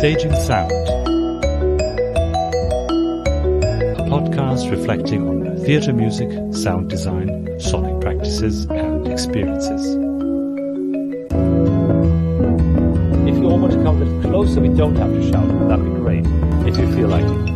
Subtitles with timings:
[0.00, 0.72] Staging Sound,
[3.98, 9.96] a podcast reflecting on theatre music, sound design, sonic practices, and experiences.
[13.28, 15.46] If you all want to come a little closer, we don't have to shout.
[15.68, 16.24] That'd be great
[16.66, 17.50] if you feel like it.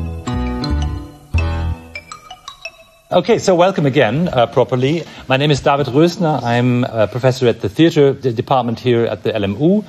[3.10, 5.04] Okay, so welcome again uh, properly.
[5.28, 6.42] My name is David Rösner.
[6.42, 9.82] I'm a professor at the theatre department here at the LMU.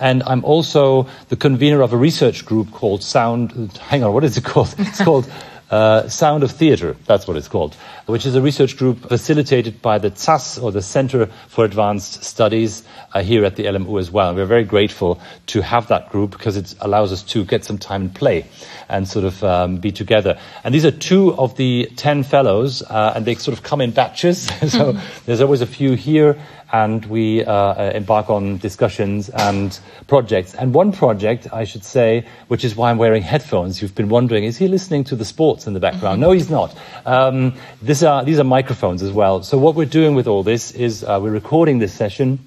[0.00, 3.76] And I'm also the convener of a research group called Sound.
[3.78, 4.74] Hang on, what is it called?
[4.78, 5.30] It's called
[5.70, 6.96] uh, Sound of Theatre.
[7.06, 7.74] That's what it's called,
[8.06, 12.82] which is a research group facilitated by the ZAS or the Center for Advanced Studies
[13.12, 14.30] uh, here at the LMU as well.
[14.30, 17.78] And we're very grateful to have that group because it allows us to get some
[17.78, 18.46] time and play
[18.88, 20.40] and sort of um, be together.
[20.64, 23.92] And these are two of the 10 fellows, uh, and they sort of come in
[23.92, 24.48] batches.
[24.68, 26.40] so there's always a few here
[26.72, 30.54] and we uh, uh, embark on discussions and projects.
[30.54, 33.82] And one project, I should say, which is why I'm wearing headphones.
[33.82, 36.20] You've been wondering, is he listening to the sports in the background?
[36.20, 36.76] no, he's not.
[37.04, 37.54] Um,
[38.02, 39.42] are, these are microphones as well.
[39.42, 42.38] So what we're doing with all this is uh, we're recording this session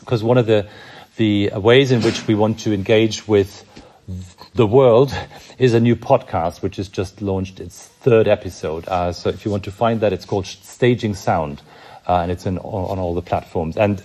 [0.00, 0.68] because one of the,
[1.16, 3.64] the ways in which we want to engage with
[4.54, 5.14] the world
[5.58, 8.88] is a new podcast which has just launched its third episode.
[8.88, 11.62] Uh, so if you want to find that, it's called Staging Sound
[12.08, 13.76] uh, and it's in, on all the platforms.
[13.76, 14.02] And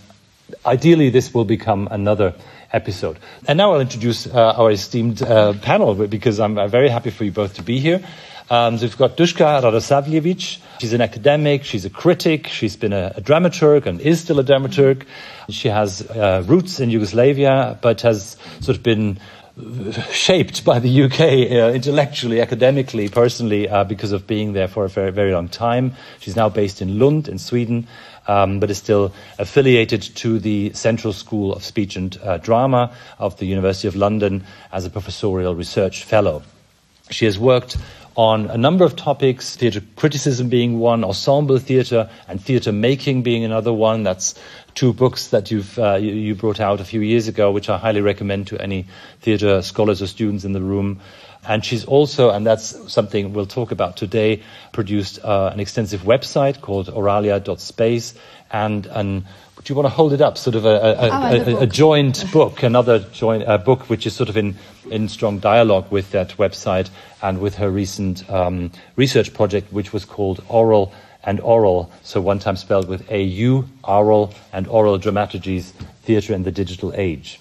[0.66, 2.36] ideally, this will become another
[2.72, 3.18] episode.
[3.48, 7.32] And now I'll introduce uh, our esteemed uh, panel because I'm very happy for you
[7.32, 8.04] both to be here.
[8.50, 10.60] Um, so we've got Duška Radosavljević.
[10.82, 14.44] She's an academic, she's a critic, she's been a, a dramaturg and is still a
[14.44, 15.06] dramaturg.
[15.50, 19.20] She has uh, roots in Yugoslavia, but has sort of been
[20.12, 24.90] shaped by the UK uh, intellectually, academically, personally, uh, because of being there for a
[24.90, 25.94] very, very long time.
[26.20, 27.88] She's now based in Lund, in Sweden,
[28.28, 33.38] um, but is still affiliated to the Central School of Speech and uh, Drama of
[33.38, 36.42] the University of London as a professorial research fellow.
[37.12, 37.78] She has worked
[38.16, 43.44] on a number of topics, theatre criticism being one, ensemble theatre and theatre making being
[43.44, 44.04] another one.
[44.04, 44.36] That's
[44.76, 47.78] two books that you've uh, you, you, brought out a few years ago, which I
[47.78, 48.86] highly recommend to any
[49.22, 51.02] theatre scholars or students in the room.
[51.46, 56.62] And she's also, and that's something we'll talk about today, produced uh, an extensive website
[56.62, 58.14] called auralia.space
[58.50, 59.26] and an
[59.64, 60.38] do you want to hold it up?
[60.38, 64.14] Sort of a, a, oh, a, a joint book, another joint uh, book, which is
[64.14, 64.56] sort of in,
[64.92, 66.90] in strong dialogue with that website
[67.22, 70.94] and with her recent um, research project, which was called Oral
[71.24, 75.72] and Oral, so one time spelled with A-U, Aural and Oral Dramaturgies,
[76.04, 77.40] Theatre in the Digital Age.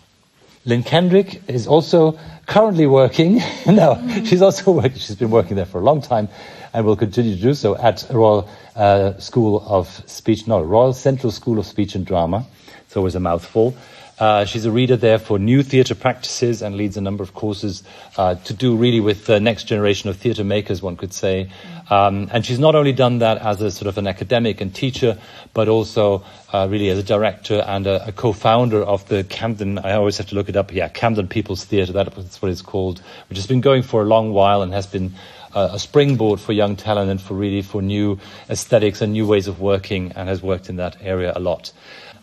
[0.64, 5.80] Lynne Kendrick is also currently working, no, she's also working, she's been working there for
[5.80, 6.28] a long time
[6.72, 11.32] and will continue to do so at Royal uh, School of Speech, no, Royal Central
[11.32, 12.46] School of Speech and Drama.
[12.86, 13.74] It's always a mouthful.
[14.18, 17.82] Uh, she's a reader there for new theatre practices and leads a number of courses
[18.16, 21.50] uh, to do really with the next generation of theatre makers, one could say.
[21.90, 25.18] Um, and she's not only done that as a sort of an academic and teacher,
[25.54, 29.92] but also uh, really as a director and a, a, co-founder of the Camden, I
[29.92, 33.38] always have to look it up, yeah, Camden People's Theatre, that's what it's called, which
[33.38, 35.14] has been going for a long while and has been
[35.54, 38.18] uh, a springboard for young talent and for really for new
[38.48, 41.72] aesthetics and new ways of working and has worked in that area a lot.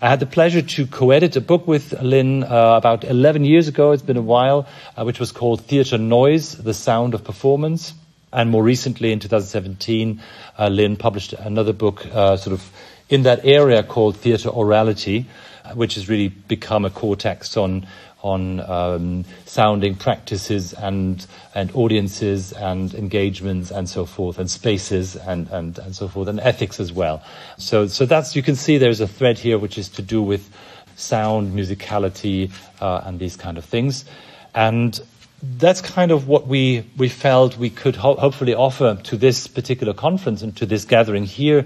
[0.02, 3.92] I had the pleasure to co-edit a book with Lynne uh, about 11 years ago.
[3.92, 4.66] It's been a while,
[4.96, 7.94] uh, which was called Theatre Noise: The Sound of Performance.
[8.32, 10.22] And more recently, in 2017,
[10.58, 12.72] uh, Lynne published another book, uh, sort of
[13.10, 15.26] in that area called Theatre Aurality,
[15.66, 17.86] uh, which has really become a core text on
[18.22, 21.25] on um, sounding practices and
[21.56, 26.40] and audiences and engagements and so forth and spaces and, and, and so forth and
[26.41, 27.24] ethics as well.
[27.57, 30.50] So so that's you can see there's a thread here which is to do with
[30.96, 34.06] sound, musicality, uh, and these kind of things,
[34.53, 35.00] and
[35.41, 39.94] that's kind of what we we felt we could ho- hopefully offer to this particular
[39.94, 41.66] conference and to this gathering here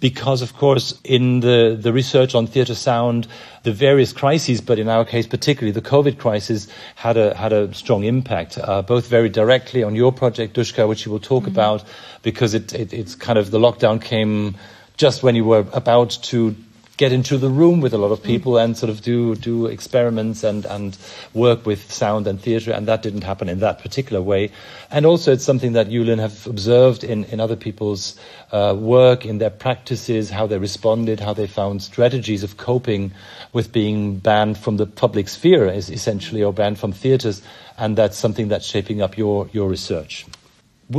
[0.00, 3.26] because, of course, in the, the research on theatre sound,
[3.64, 7.72] the various crises, but in our case particularly the COVID crisis, had a, had a
[7.74, 11.52] strong impact, uh, both very directly on your project, Duška, which you will talk mm-hmm.
[11.52, 11.84] about,
[12.22, 14.56] because it, it, it's kind of the lockdown came
[14.96, 16.54] just when you were about to
[16.98, 20.42] get into the room with a lot of people and sort of do do experiments
[20.42, 20.98] and and
[21.32, 24.50] work with sound and theatre and that didn't happen in that particular way.
[24.90, 28.18] And also it's something that you Lynne have observed in in other people's
[28.50, 33.12] uh, work in their practices how they responded how they found strategies of coping
[33.52, 37.42] with being banned from the public sphere is essentially or banned from theatres
[37.78, 40.26] and that's something that's shaping up your your research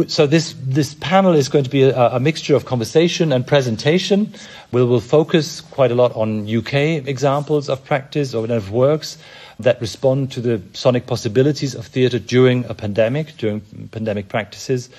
[0.08, 4.32] so this this panel is going to be a, a, mixture of conversation and presentation.
[4.72, 9.18] We will focus quite a lot on UK examples of practice or of works
[9.60, 14.90] that respond to the sonic possibilities of theatre during a pandemic, during pandemic practices,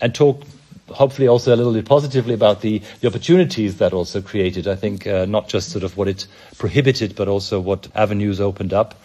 [0.00, 0.42] and talk
[0.88, 4.66] hopefully also a little bit positively about the, the opportunities that also created.
[4.66, 6.26] I think uh, not just sort of what it
[6.58, 8.99] prohibited, but also what avenues opened up.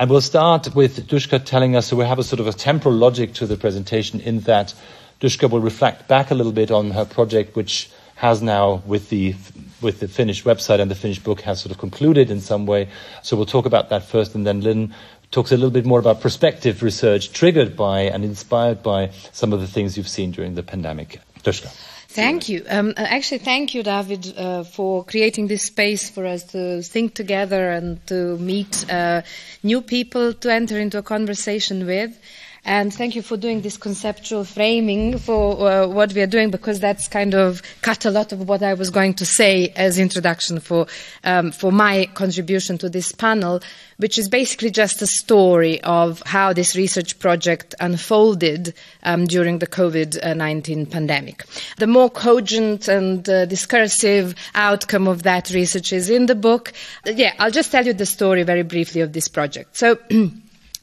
[0.00, 2.94] And we'll start with Duška telling us, so we have a sort of a temporal
[2.94, 4.72] logic to the presentation in that
[5.20, 9.34] Duška will reflect back a little bit on her project, which has now, with the
[9.82, 12.88] with the finished website and the finished book, has sort of concluded in some way.
[13.22, 14.94] So we'll talk about that first, and then Lynne
[15.32, 19.60] talks a little bit more about prospective research triggered by and inspired by some of
[19.60, 21.20] the things you've seen during the pandemic.
[21.44, 21.89] Duška.
[22.12, 22.64] Thank you.
[22.68, 27.14] Um, uh, actually, thank you, David, uh, for creating this space for us to think
[27.14, 29.22] together and to meet uh,
[29.62, 32.18] new people to enter into a conversation with.
[32.64, 36.78] And thank you for doing this conceptual framing for uh, what we are doing, because
[36.78, 40.60] that's kind of cut a lot of what I was going to say as introduction
[40.60, 40.86] for
[41.24, 43.60] um, for my contribution to this panel,
[43.96, 48.74] which is basically just a story of how this research project unfolded
[49.04, 51.44] um, during the COVID-19 pandemic.
[51.78, 56.72] The more cogent and uh, discursive outcome of that research is in the book.
[57.06, 59.76] Yeah, I'll just tell you the story very briefly of this project.
[59.76, 59.98] So.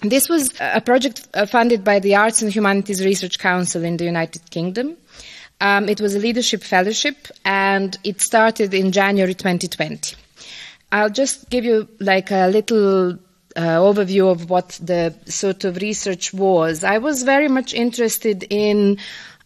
[0.02, 4.06] This was a project uh, funded by the Arts and Humanities Research Council in the
[4.06, 4.96] United Kingdom.
[5.60, 10.16] Um, it was a leadership fellowship and it started in January 2020.
[10.92, 16.32] I'll just give you like a little uh, overview of what the sort of research
[16.32, 16.84] was.
[16.84, 19.00] I was very much interested in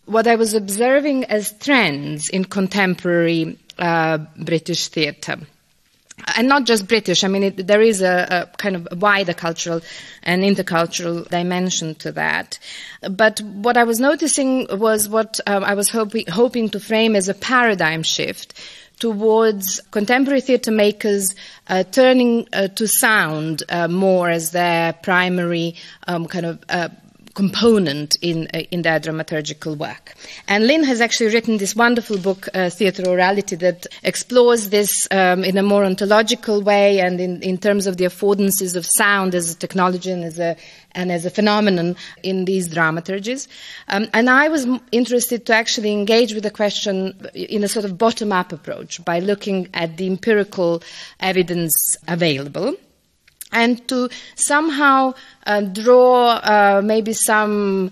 [0.06, 5.39] what I was observing as trends in contemporary uh, British theatre
[6.35, 7.23] and not just British.
[7.23, 9.81] I mean, it, there is a, a, kind of wider cultural
[10.23, 12.59] and intercultural dimension to that.
[13.09, 17.33] But what I was noticing was what um, I was hoping, to frame as a
[17.33, 18.59] paradigm shift
[19.00, 21.33] towards contemporary theatre makers
[21.68, 25.75] uh, turning uh, to sound uh, more as their primary
[26.07, 26.89] um, kind of uh,
[27.33, 30.15] component in uh, in their dramaturgical work.
[30.47, 35.43] And Lynne has actually written this wonderful book, uh, Theatre Aurality, that explores this um,
[35.43, 39.51] in a more ontological way and in, in terms of the affordances of sound as
[39.51, 40.55] a technology and as a
[40.93, 43.47] and as a phenomenon in these dramaturgies.
[43.87, 47.97] Um, and I was interested to actually engage with the question in a sort of
[47.97, 50.83] bottom up approach by looking at the empirical
[51.19, 52.75] evidence available
[53.51, 55.13] and to somehow
[55.45, 57.92] uh, draw uh, maybe some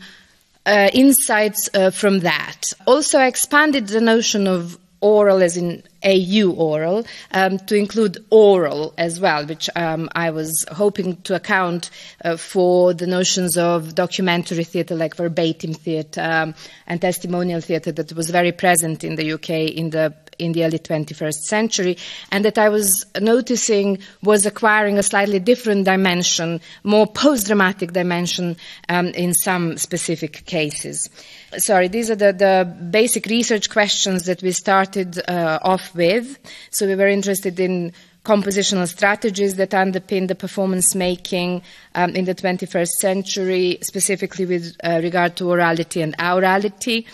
[0.66, 2.74] uh, insights uh, from that.
[2.86, 9.20] Also expanded the notion of oral as in AU oral um, to include oral as
[9.20, 11.90] well, which um, I was hoping to account
[12.24, 16.56] uh, for the notions of documentary theatre like verbatim theatre um,
[16.88, 20.80] and testimonial theatre that was very present in the UK in the in the early
[20.80, 21.98] 21st century,
[22.32, 28.58] and that I was noticing was acquiring a slightly different dimension, more post dramatic dimension
[28.88, 31.10] um, in some specific cases.
[31.58, 36.38] Sorry, these are the, the basic research questions that we started uh, off with.
[36.72, 37.94] So we were interested in
[38.24, 41.62] compositional strategies that underpin the performance making
[41.96, 47.08] um, in the 21st century, specifically with uh, regard to orality and aurality.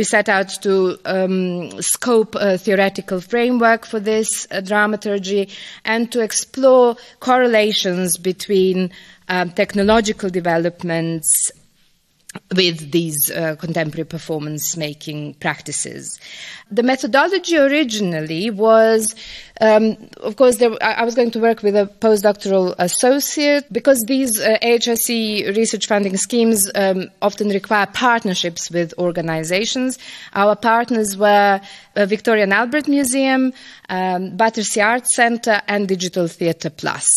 [0.00, 5.50] We set out to um, scope a theoretical framework for this uh, dramaturgy
[5.84, 8.92] and to explore correlations between
[9.28, 11.50] um, technological developments
[12.54, 16.18] with these uh, contemporary performance making practices.
[16.70, 19.14] The methodology originally was,
[19.60, 24.40] um, of course, there, I was going to work with a postdoctoral associate because these
[24.40, 29.98] uh, research funding schemes um, often require partnerships with organizations.
[30.34, 31.60] Our partners were
[31.96, 33.52] uh, Victoria and Albert Museum,
[33.88, 37.08] um, Battersea Arts Centre, and Digital Theatre Plus.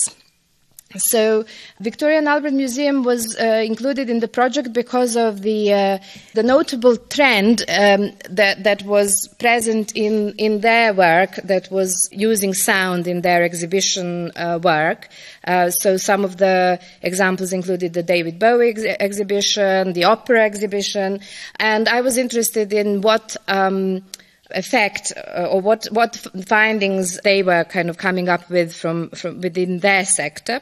[0.97, 1.45] So,
[1.79, 5.97] Victoria and Albert Museum was uh, included in the project because of the uh,
[6.33, 12.53] the notable trend um, that that was present in in their work that was using
[12.53, 15.09] sound in their exhibition uh, work.
[15.45, 21.19] Uh, so, some of the examples included the David Bowie ex- exhibition, the opera exhibition,
[21.57, 23.35] and I was interested in what.
[23.47, 24.03] Um,
[24.51, 26.15] effect uh, or what what
[26.47, 30.61] findings they were kind of coming up with from, from within their sector.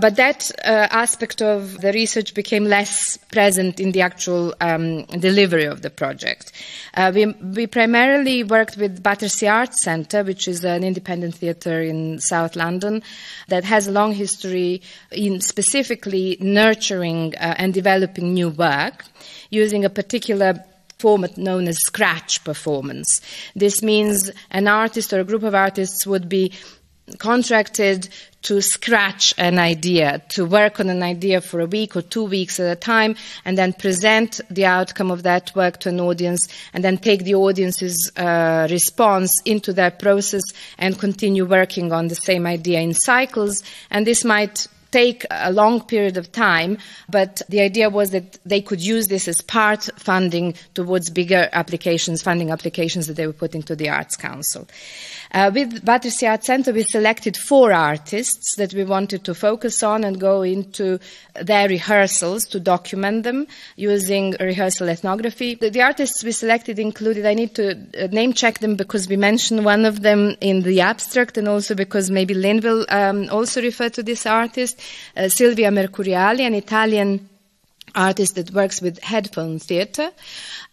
[0.00, 5.64] But that uh, aspect of the research became less present in the actual um, delivery
[5.64, 6.52] of the project.
[6.94, 12.20] Uh, we, we, primarily worked with Battersea Arts Centre, which is an independent theatre in
[12.20, 13.02] South London
[13.48, 19.04] that has a long history in specifically nurturing uh, and developing new work
[19.50, 20.64] using a particular
[20.98, 23.20] format known as scratch performance.
[23.54, 26.52] This means an artist or a group of artists would be
[27.18, 28.08] contracted
[28.42, 32.60] to scratch an idea, to work on an idea for a week or two weeks
[32.60, 36.84] at a time, and then present the outcome of that work to an audience, and
[36.84, 40.42] then take the audience's uh, response into that process
[40.78, 43.62] and continue working on the same idea in cycles.
[43.90, 46.78] And this might take a long period of time,
[47.08, 52.22] but the idea was that they could use this as part funding towards bigger applications,
[52.22, 54.66] funding applications that they were putting to the Arts Council.
[55.32, 60.20] Uh, with Art Centre, we selected four artists that we wanted to focus on and
[60.20, 60.98] go into
[61.42, 65.54] their rehearsals to document them using rehearsal ethnography.
[65.54, 69.16] The, the artists we selected included, I need to uh, name check them because we
[69.16, 73.60] mentioned one of them in the abstract and also because maybe Lynne will um, also
[73.60, 74.80] refer to this artist,
[75.16, 77.28] uh, Silvia Mercuriali, an Italian
[77.98, 80.10] artist that works with headphone theater.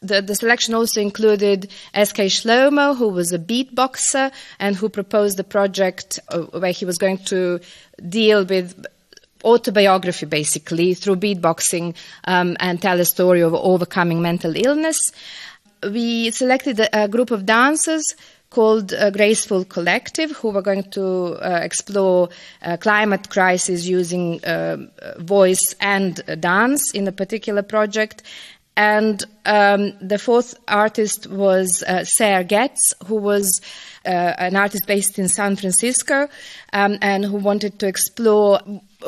[0.02, 2.28] The, the, selection also included S.K.
[2.28, 7.18] Shlomo, who was a beatboxer and who proposed a project uh, where he was going
[7.26, 7.60] to
[8.08, 8.86] deal with
[9.44, 15.00] autobiography, basically, through beatboxing um, and tell a story of overcoming mental illness.
[15.84, 18.16] We selected a, a group of dancers
[18.56, 21.06] called uh, Gracefool Collective, who were going to
[21.44, 22.30] uh, explore
[22.62, 24.78] uh, climate crisis using uh,
[25.18, 28.24] voice and dance in a particular project.
[28.78, 33.60] And um, the fourth artist was uh, Sarah Getz, who was
[34.06, 36.30] uh, an artist based in San Francisco
[36.72, 38.62] um, and who wanted to explore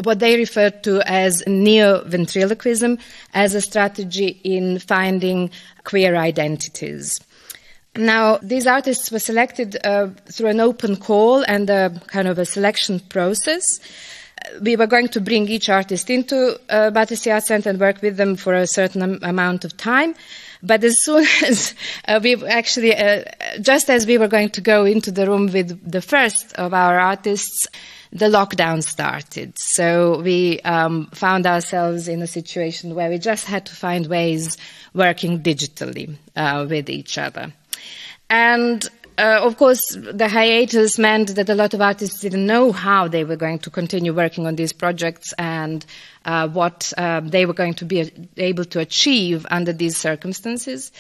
[0.04, 2.98] what they referred to as neo ventriloquism
[3.34, 5.52] as a strategy in finding
[5.86, 7.22] queer identities.
[7.98, 12.46] Now, these artists were selected uh, through an open call and a kind of a
[12.46, 13.64] selection process.
[14.62, 18.18] We were going to bring each artist into uh, Battersea Art Centre and work with
[18.18, 20.14] them for a certain amount of time.
[20.62, 21.74] But as soon as
[22.08, 23.24] uh, we actually, uh,
[23.62, 27.00] just as we were going to go into the room with the first of our
[27.00, 27.68] artists,
[28.12, 29.58] the lockdown started.
[29.58, 34.58] So we um, found ourselves in a situation where we just had to find ways
[34.94, 37.54] working digitally uh, with each other.
[38.30, 43.08] And uh, of course, the hiatus meant that a lot of artists didn't know how
[43.08, 45.86] they were going to continue working on these projects and
[46.26, 50.92] uh, what uh, they were going to be able to achieve under these circumstances.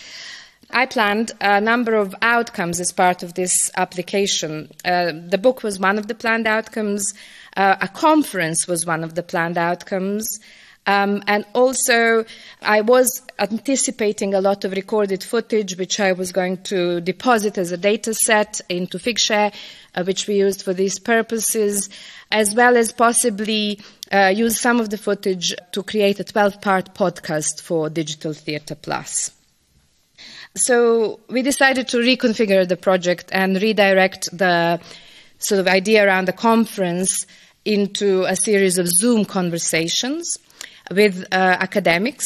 [0.72, 4.72] I planned a number of outcomes as part of this application.
[4.84, 7.13] Uh, the book was one of the planned outcomes.
[7.55, 10.39] Uh, a conference was one of the planned outcomes.
[10.88, 12.24] Um, and also,
[12.62, 17.74] I was anticipating a lot of recorded footage, which I was going to deposit as
[17.74, 19.53] a data set into Figshare,
[19.96, 21.89] uh, which we used for these purposes,
[22.32, 23.82] as well as possibly
[24.13, 28.75] uh, use some of the footage to create a 12 part podcast for Digital Theatre
[28.75, 29.32] Plus.
[30.56, 34.79] So we decided to reconfigure the project and redirect the
[35.38, 37.27] sort of idea around the conference
[37.65, 40.39] into a series of Zoom conversations
[40.91, 42.25] with uh, academics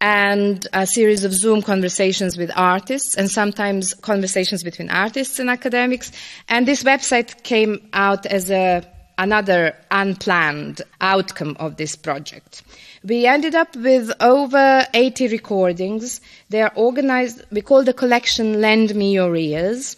[0.00, 6.10] and a series of Zoom conversations with artists and sometimes conversations between artists and academics.
[6.48, 8.84] And this website came out as a,
[9.16, 12.64] another unplanned outcome of this project.
[13.04, 16.20] We ended up with over 80 recordings.
[16.50, 19.96] They are organized, we call the collection Lend Me Your Ears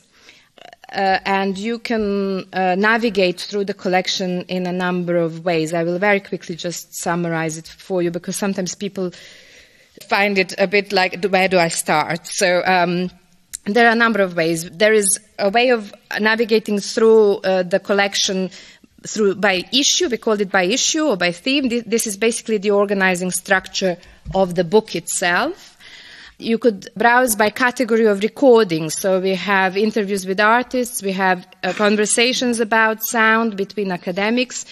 [0.95, 5.75] uh, and you can uh, navigate through the collection in a number of ways.
[5.75, 9.13] I will very quickly just summarize it for you because sometimes people
[10.09, 12.27] find it a bit like, where do I start?
[12.27, 13.11] So, um,
[13.67, 14.71] there are a number of ways.
[14.71, 18.51] There is a way of navigating through uh, the collection
[19.07, 20.09] through by issue.
[20.09, 21.69] We called it by issue or by theme.
[21.69, 23.97] This is basically the organizing structure
[24.35, 25.74] of the book itself.
[26.45, 28.99] You could browse by category of recordings.
[28.99, 34.67] So we have interviews with artists, we have uh, conversations about sound between academics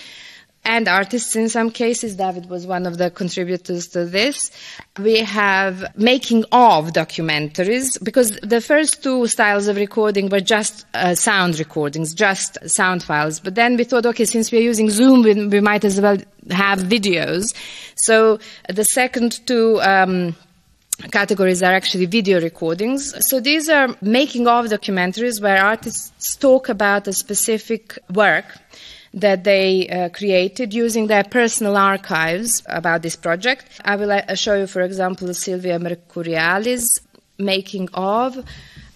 [0.65, 2.15] and artists in some cases.
[2.15, 4.51] David was one of the contributors to this.
[4.99, 11.15] We have making of documentaries because the first two styles of recording were just uh,
[11.15, 13.41] sound recordings, just sound files.
[13.41, 16.19] But then we thought, okay, since we're using Zoom, we, we might as well
[16.51, 17.55] have videos.
[17.97, 18.39] So
[18.69, 20.37] the second two um,
[21.11, 23.15] categories are actually video recordings.
[23.29, 28.45] So these are making of documentaries where artists talk about a specific work
[29.15, 33.67] that they uh, created using their personal archives about this project.
[33.85, 37.01] I will uh, show you, for example, Silvia Mercuriali's
[37.39, 38.39] making of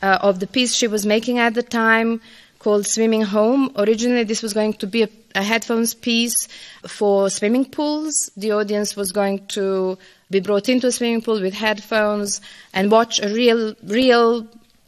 [0.02, 2.20] uh, of the piece she was making at the time
[2.58, 3.70] called Swimming Home.
[3.76, 6.48] Originally, this was going to be a, a headphones piece
[6.86, 8.30] for swimming pools.
[8.36, 9.98] The audience was going to
[10.30, 12.40] be brought into a swimming pool with headphones
[12.72, 14.46] and watch a real, real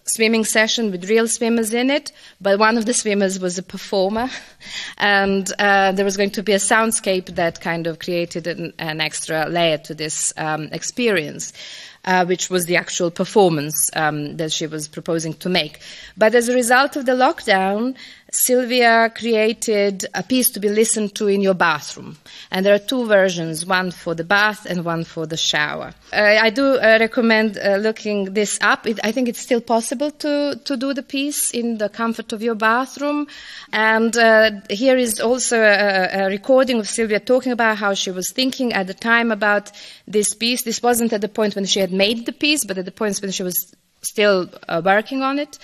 [0.08, 4.28] swimming session with real swimmers in it, but one of the swimmers was a performer,
[4.98, 9.00] and uh, there was going to be a soundscape that kind of created an, an
[9.00, 11.52] extra layer to this um, experience.
[12.04, 15.80] Uh, which was the actual performance um, that she was proposing to make.
[16.16, 17.96] But as a result of the lockdown,
[18.30, 22.18] Silvia created a piece to be listened to in your bathroom.
[22.50, 25.94] And there are two versions, one for the bath and one for the shower.
[26.12, 28.86] Uh, I do uh, recommend uh, looking this up.
[28.86, 32.42] It, I think it's still possible to, to do the piece in the comfort of
[32.42, 33.28] your bathroom.
[33.72, 38.30] And uh, here is also a, a recording of Silvia talking about how she was
[38.30, 39.72] thinking at the time about
[40.06, 40.62] this piece.
[40.62, 43.18] This wasn't at the point when she had made the piece, but at the point
[43.18, 45.58] when she was still uh, working on it.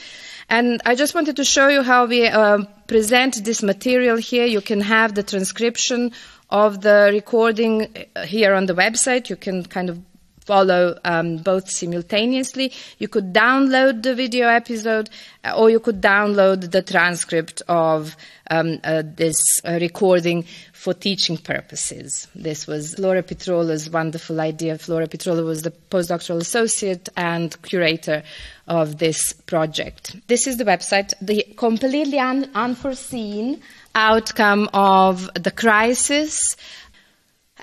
[0.48, 4.46] And I just wanted to show you how we uh, present this material here.
[4.46, 6.12] You can have the transcription
[6.50, 9.30] of the recording uh, here on the website.
[9.30, 10.00] You can kind of
[10.44, 12.72] follow um, both simultaneously.
[12.98, 15.10] You could download the video episode
[15.44, 18.16] uh, or you could download the transcript of
[18.50, 22.28] um, uh, this uh, recording for teaching purposes.
[22.34, 24.76] This was Flora Pitrolo's wonderful idea.
[24.76, 28.22] Flora Pitrolo was the postdoctoral associate and curator
[28.68, 30.16] of this project.
[30.26, 33.62] This is the website, the completely un- unforeseen
[33.94, 36.56] outcome of the crisis.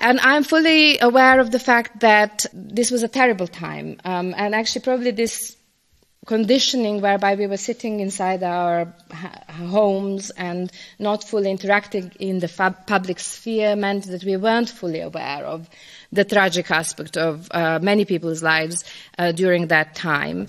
[0.02, 4.00] And I'm fully aware of the fact that this was a terrible time.
[4.04, 5.56] Um, and actually, probably this
[6.26, 8.94] conditioning whereby we were sitting inside our
[9.48, 15.44] homes and not fully interacting in the public sphere meant that we weren't fully aware
[15.44, 15.68] of
[16.12, 18.84] the tragic aspect of uh, many people's lives
[19.18, 20.46] uh, during that time.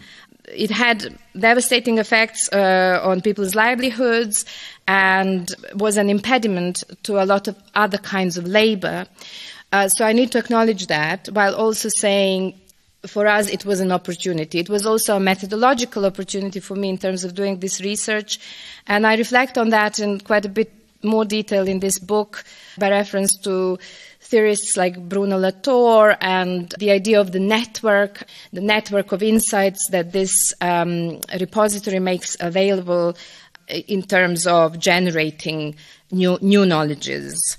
[0.55, 4.45] It had devastating effects uh, on people's livelihoods
[4.87, 9.05] and was an impediment to a lot of other kinds of labor.
[9.71, 12.53] Uh, so I need to acknowledge that while also saying
[13.07, 14.59] for us, it was an opportunity.
[14.59, 18.39] It was also a methodological opportunity for me in terms of doing this research.
[18.87, 20.71] And I reflect on that in quite a bit
[21.03, 22.43] more detail in this book
[22.77, 23.77] by reference to
[24.33, 30.11] theorists like Bruno Latour and the idea of the network, the network of insights that
[30.11, 33.15] this um, repository makes available
[33.67, 35.75] in terms of generating
[36.09, 37.57] new, new knowledges.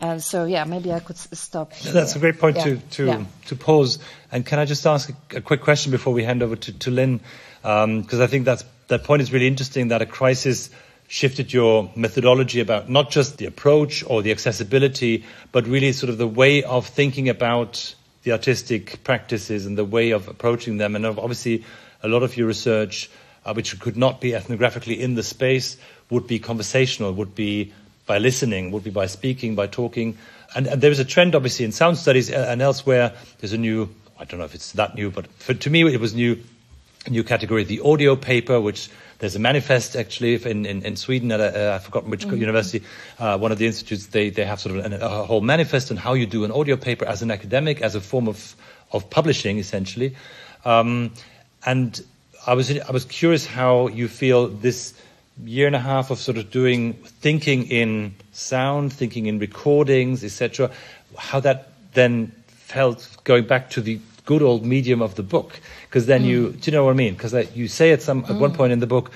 [0.00, 1.74] Uh, so yeah, maybe I could stop.
[1.74, 1.92] Here.
[1.92, 2.64] That's a great point yeah.
[2.64, 3.24] to to, yeah.
[3.46, 4.00] to pause.
[4.32, 6.90] And can I just ask a, a quick question before we hand over to, to
[6.90, 7.20] Lynne?
[7.62, 9.88] Because um, I think that's that point is really interesting.
[9.88, 10.70] That a crisis
[11.10, 16.18] shifted your methodology about not just the approach or the accessibility, but really sort of
[16.18, 17.92] the way of thinking about
[18.22, 20.94] the artistic practices and the way of approaching them.
[20.94, 21.64] And obviously,
[22.04, 23.10] a lot of your research,
[23.44, 25.76] uh, which could not be ethnographically in the space,
[26.10, 27.72] would be conversational, would be
[28.06, 30.16] by listening, would be by speaking, by talking.
[30.54, 33.14] And, and there is a trend, obviously, in sound studies and elsewhere.
[33.40, 36.00] There's a new, I don't know if it's that new, but for, to me, it
[36.00, 36.38] was new,
[37.08, 38.88] new category, the audio paper, which
[39.20, 42.36] there's a manifest actually in, in, in Sweden at a, uh, I've forgotten which mm-hmm.
[42.36, 42.82] university,
[43.18, 45.98] uh, one of the institutes, they, they have sort of an, a whole manifest on
[45.98, 48.56] how you do an audio paper as an academic, as a form of,
[48.92, 50.16] of publishing, essentially.
[50.64, 51.12] Um,
[51.64, 52.00] and
[52.46, 54.94] I was, I was curious how you feel this
[55.44, 60.70] year and a half of sort of doing thinking in sound, thinking in recordings, etc.
[61.16, 66.06] How that then felt going back to the good old medium of the book, because
[66.06, 66.26] then mm.
[66.26, 67.14] you, do you know what I mean?
[67.14, 68.56] Because you say at some at one mm.
[68.56, 69.10] point in the book,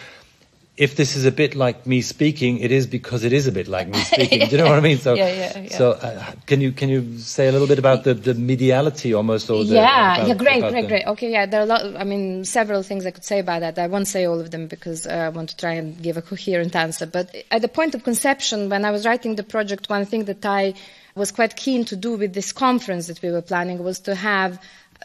[0.76, 3.68] if this is a bit like me speaking, it is because it is a bit
[3.68, 4.40] like me speaking.
[4.40, 4.98] Do you know what I mean?
[4.98, 5.78] So, yeah, yeah, yeah.
[5.78, 9.50] so uh, can you can you say a little bit about the, the mediality almost,
[9.50, 11.06] or the, yeah, about, yeah, great, great, great.
[11.06, 11.96] Okay, yeah, there are a lot.
[11.96, 13.78] I mean, several things I could say about that.
[13.78, 16.22] I won't say all of them because uh, I want to try and give a
[16.22, 17.06] coherent answer.
[17.06, 20.44] But at the point of conception, when I was writing the project, one thing that
[20.44, 20.74] I
[21.14, 24.60] was quite keen to do with this conference that we were planning was to have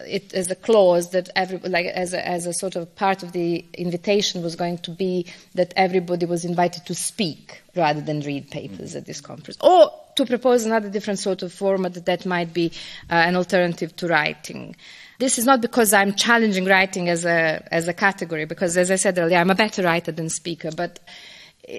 [0.05, 3.31] it as a clause that every like as a, as a sort of part of
[3.31, 8.49] the invitation was going to be that everybody was invited to speak rather than read
[8.49, 9.57] papers at this conference.
[9.61, 12.71] Or to propose another different sort of format that, might be
[13.09, 14.75] uh, an alternative to writing.
[15.17, 18.95] This is not because I'm challenging writing as a as a category because as I
[18.95, 20.99] said earlier I'm a better writer than speaker but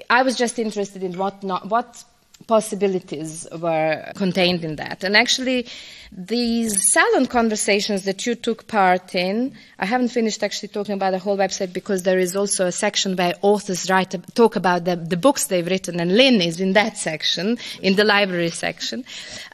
[0.09, 2.03] I was just interested in what not what
[2.47, 5.03] possibilities were contained in that.
[5.03, 5.67] And actually,
[6.11, 11.19] these salon conversations that you took part in, I haven't finished actually talking about the
[11.19, 15.17] whole website because there is also a section where authors write, talk about the, the
[15.17, 19.05] books they've written, and Lynne is in that section, in the library section.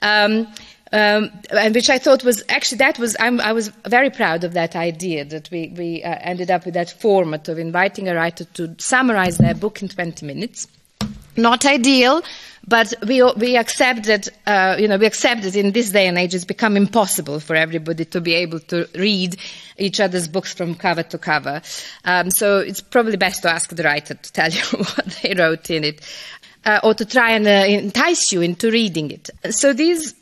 [0.01, 0.47] Um,
[0.91, 4.53] um, and which I thought was actually that was I'm, i was very proud of
[4.53, 8.45] that idea that we we uh, ended up with that format of inviting a writer
[8.45, 10.67] to summarize their book in 20 minutes.
[11.37, 12.23] Not ideal,
[12.67, 16.17] but we, we accept that, uh, you know, we accept that in this day and
[16.17, 19.37] age it's become impossible for everybody to be able to read
[19.77, 21.61] each other's books from cover to cover.
[22.03, 25.69] Um, so it's probably best to ask the writer to tell you what they wrote
[25.69, 26.01] in it.
[26.65, 29.29] Uh, or to try and uh, entice you into reading it.
[29.51, 30.13] So these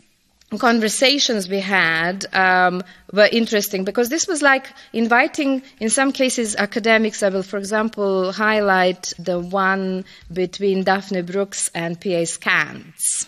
[0.57, 7.23] conversations we had um, were interesting because this was like inviting, in some cases, academics.
[7.23, 12.23] I will, for example, highlight the one between Daphne Brooks and P.A.
[12.23, 13.27] Skantze.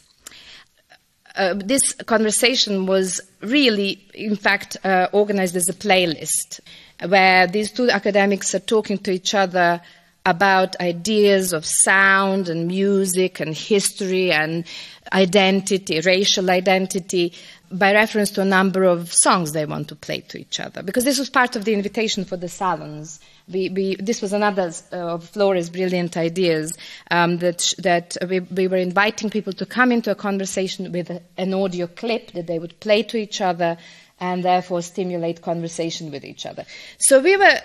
[1.36, 6.60] Uh, this conversation was really, in fact, uh, organized as a playlist
[7.08, 9.82] where these two academics are talking to each other
[10.28, 14.66] about ideas of sound and music and history and
[15.12, 17.34] identity, racial identity,
[17.72, 20.82] by reference to a number of songs they want to play to each other.
[20.82, 23.20] Because this was part of the invitation for the salons.
[23.50, 26.78] We, we, this was another uh, of Flora's brilliant ideas
[27.12, 31.54] um, that, that we, we, were inviting people to come into a conversation with an
[31.54, 33.78] audio clip that they would play to each other
[34.20, 36.66] and therefore stimulate conversation with each other.
[36.98, 37.60] So we were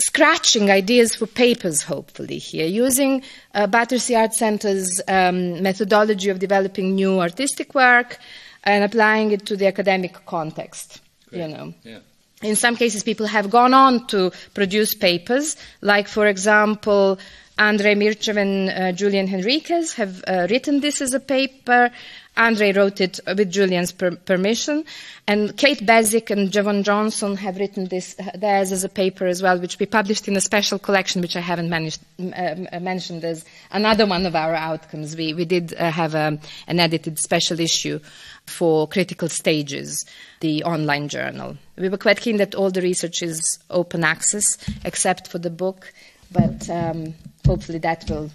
[0.00, 3.22] scratching ideas for papers, hopefully, here, using
[3.54, 8.18] uh, Battersea Art Centre's um, methodology of developing new artistic work
[8.64, 11.42] and applying it to the academic context, Great.
[11.42, 11.74] you know.
[11.82, 11.98] Yeah.
[12.42, 17.18] In some cases, people have gone on to produce papers, like, for example,
[17.58, 21.90] Andrei Mirchev and uh, Julian Henriques have uh, written this as a paper.
[22.38, 24.84] Andre wrote it with Julian's per- permission.
[25.26, 29.58] And Kate Basic and Javon Johnson have written this theirs as a paper as well,
[29.58, 34.06] which we published in a special collection, which I haven't managed, uh, mentioned as another
[34.06, 35.16] one of our outcomes.
[35.16, 37.98] We, we did uh, have a, um, an edited special issue
[38.46, 40.04] for critical stages,
[40.40, 41.56] the online journal.
[41.76, 45.92] We were quite keen that all the research is open access, except for the book,
[46.30, 48.30] but um, hopefully that will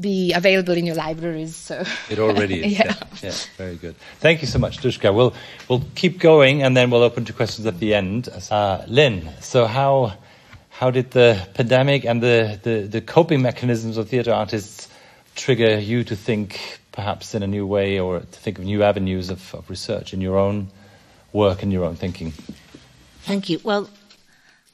[0.00, 1.54] be available in your libraries.
[1.56, 2.72] So it already is.
[2.78, 2.84] yeah.
[2.86, 3.04] yeah.
[3.22, 3.96] yeah, very good.
[4.18, 5.14] Thank you so much, Duška.
[5.14, 5.34] We'll
[5.68, 8.28] we'll keep going, and then we'll open to questions at the end.
[8.50, 10.14] Uh, Lynne, so how
[10.70, 14.88] how did the pandemic and the, the, the coping mechanisms of theatre artists
[15.36, 19.30] trigger you to think perhaps in a new way, or to think of new avenues
[19.30, 20.68] of, of research in your own
[21.32, 22.32] work and your own thinking?
[23.22, 23.60] Thank you.
[23.62, 23.88] Well,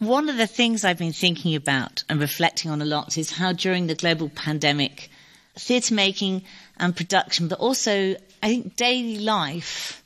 [0.01, 3.53] one of the things I've been thinking about and reflecting on a lot is how
[3.53, 5.11] during the global pandemic,
[5.57, 6.43] theatre making
[6.79, 10.03] and production, but also I think daily life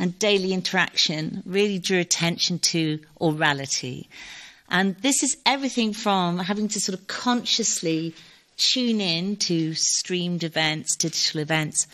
[0.00, 4.08] and daily interaction really drew attention to aurality.
[4.68, 8.14] And this is everything from having to sort of consciously
[8.56, 11.86] tune in to streamed events, digital events,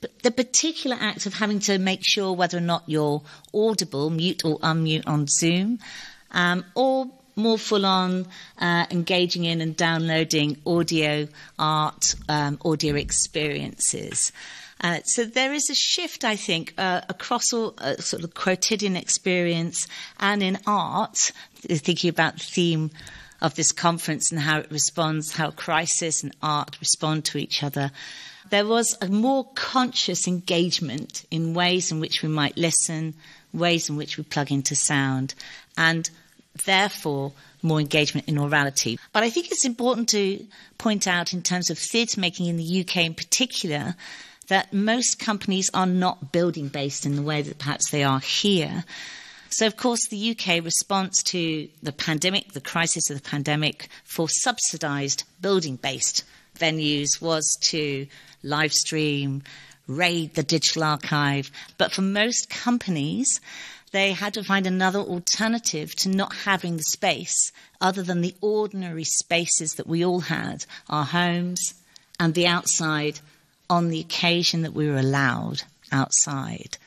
[0.00, 4.44] but the particular act of having to make sure whether or not you're audible, mute
[4.44, 5.80] or unmute on Zoom,
[6.32, 8.26] um, or more full on
[8.58, 14.32] uh, engaging in and downloading audio art, um, audio experiences.
[14.80, 18.96] Uh, so there is a shift, I think, uh, across all uh, sort of quotidian
[18.96, 19.86] experience
[20.18, 22.90] and in art, thinking about the theme
[23.40, 27.92] of this conference and how it responds, how crisis and art respond to each other.
[28.50, 33.14] There was a more conscious engagement in ways in which we might listen,
[33.52, 35.34] ways in which we plug into sound,
[35.76, 36.10] and
[36.64, 38.98] therefore more engagement in aurality.
[39.12, 40.44] But I think it's important to
[40.78, 43.94] point out in terms of theatre making in the UK in particular
[44.48, 48.84] that most companies are not building based in the way that perhaps they are here.
[49.48, 54.28] So, of course, the UK response to the pandemic, the crisis of the pandemic, for
[54.28, 56.24] subsidised building based
[56.58, 58.06] venues was to
[58.42, 59.42] live stream,
[59.86, 61.50] raid the digital archive.
[61.78, 63.40] But for most companies,
[63.92, 69.04] they had to find another alternative to not having the space other than the ordinary
[69.04, 71.74] spaces that we all had our homes
[72.18, 73.20] and the outside
[73.68, 76.78] on the occasion that we were allowed outside.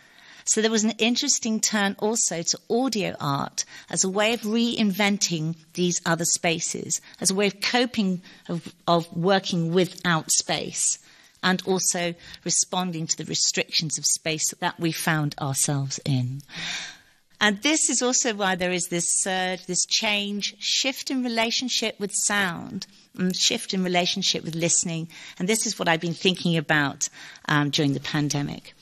[0.46, 5.56] So there was an interesting turn also to audio art as a way of reinventing
[5.74, 11.00] these other spaces, as a way of coping, of, of working without space,
[11.41, 12.13] and also
[12.44, 16.41] responding to the restrictions of space that we found ourselves in.
[17.45, 22.12] And this is also why there is this surge, this change, shift in relationship with
[22.12, 25.10] sound, and shift in relationship with listening.
[25.38, 27.08] And this is what I've been thinking about
[27.47, 28.73] um, during the pandemic.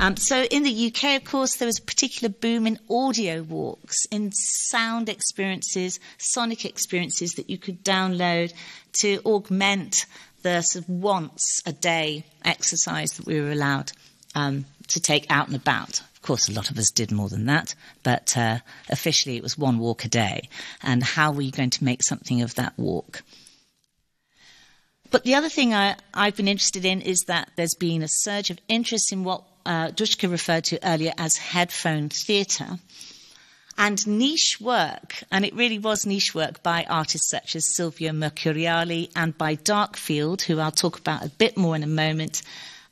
[0.00, 4.06] Um, so in the UK, of course, there was a particular boom in audio walks,
[4.06, 8.54] in sound experiences, sonic experiences that you could download
[9.00, 10.06] to augment
[10.40, 13.92] the sort of once a day exercise that we were allowed
[14.34, 16.00] um, to take out and about.
[16.28, 18.58] Course, a lot of us did more than that, but uh,
[18.90, 20.50] officially it was one walk a day.
[20.82, 23.22] And how were you going to make something of that walk?
[25.10, 28.50] But the other thing I, have been interested in is that there's been a surge
[28.50, 32.78] of interest in what uh, Duška referred to earlier as headphone theatre.
[33.78, 39.10] And niche work, and it really was niche work by artists such as Silvia Mercuriali
[39.16, 42.42] and by Darkfield, who I'll talk about a bit more in a moment,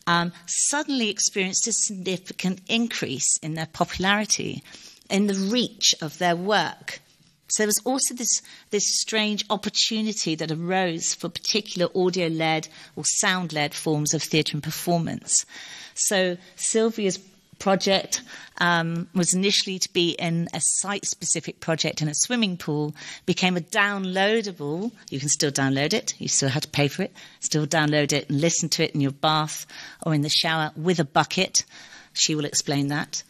[0.06, 4.62] um, suddenly experienced a significant increase in their popularity,
[5.10, 7.00] in the reach of their work.
[7.48, 13.04] So there was also this, this strange opportunity that arose for particular audio led or
[13.04, 15.46] sound led forms of theatre and performance.
[15.94, 17.18] So Silvia's
[17.58, 18.22] project
[18.58, 22.94] um, was initially to be in a site specific project in a swimming pool,
[23.26, 24.92] became a downloadable.
[25.10, 28.28] You can still download it, you still have to pay for it, still download it
[28.28, 29.66] and listen to it in your bath
[30.02, 31.64] or in the shower with a bucket.
[32.12, 33.22] She will explain that.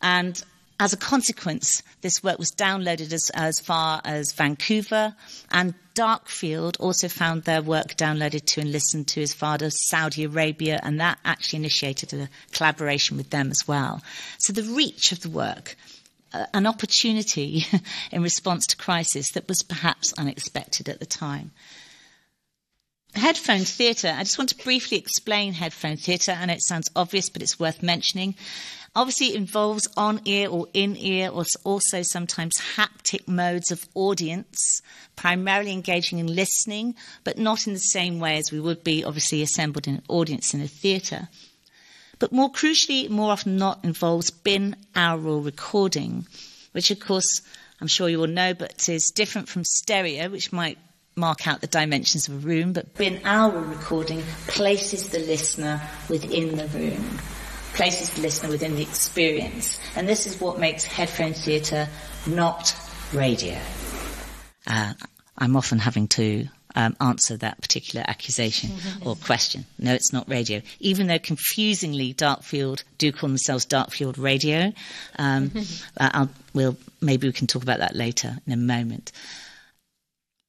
[0.00, 0.42] And
[0.80, 5.14] as a consequence, this work was downloaded as, as far as Vancouver,
[5.50, 10.24] and Darkfield also found their work downloaded to and listened to as far as Saudi
[10.24, 14.02] Arabia, and that actually initiated a collaboration with them as well.
[14.38, 15.74] So the reach of the work,
[16.32, 17.66] uh, an opportunity
[18.12, 21.50] in response to crisis that was perhaps unexpected at the time.
[23.14, 24.14] Headphone theatre.
[24.14, 26.36] I just want to briefly explain headphone theatre.
[26.38, 28.36] I know it sounds obvious, but it's worth mentioning.
[28.96, 34.82] Obviously, it involves on ear or in ear, or also sometimes haptic modes of audience,
[35.14, 39.42] primarily engaging in listening, but not in the same way as we would be obviously
[39.42, 41.28] assembled in an audience in a theatre.
[42.18, 46.26] But more crucially, more often not involves binaural recording,
[46.72, 47.42] which of course
[47.80, 50.78] I'm sure you all know, but is different from stereo, which might
[51.14, 56.66] mark out the dimensions of a room, but binaural recording places the listener within the
[56.68, 57.18] room
[57.78, 59.78] places the listener within the experience.
[59.94, 61.88] And this is what makes headphone theatre
[62.26, 62.74] not
[63.14, 63.56] radio.
[64.66, 64.94] Uh,
[65.38, 68.70] I'm often having to um, answer that particular accusation
[69.04, 69.64] or question.
[69.78, 70.60] No, it's not radio.
[70.80, 74.72] Even though confusingly Darkfield do call themselves Darkfield Radio.
[75.16, 75.52] Um,
[75.96, 79.12] uh, we'll, maybe we can talk about that later in a moment.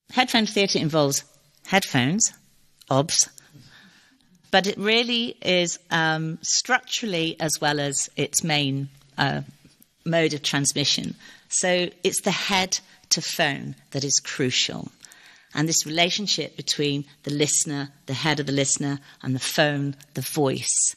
[0.09, 1.23] Headphone theatre involves
[1.67, 2.33] headphones,
[2.89, 3.29] OBS,
[4.51, 9.41] but it really is um, structurally as well as its main uh,
[10.05, 11.15] mode of transmission.
[11.49, 14.91] So it's the head to phone that is crucial.
[15.53, 20.21] And this relationship between the listener, the head of the listener, and the phone, the
[20.21, 20.95] voice,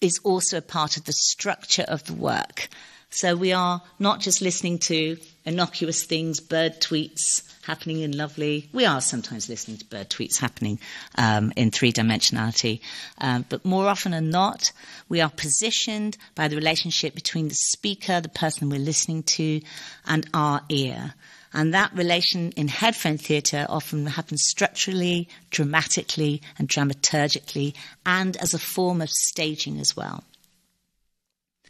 [0.00, 2.68] is also a part of the structure of the work.
[3.10, 8.66] So we are not just listening to innocuous things, bird tweets, happening in lovely.
[8.72, 10.80] We are sometimes listening to bird tweets happening
[11.16, 12.80] um, in three dimensionality,
[13.18, 14.72] um, but more often than not,
[15.10, 19.60] we are positioned by the relationship between the speaker, the person we're listening to,
[20.06, 21.12] and our ear.
[21.52, 27.74] And that relation in headphone theatre often happens structurally, dramatically, and dramaturgically,
[28.06, 30.24] and as a form of staging as well.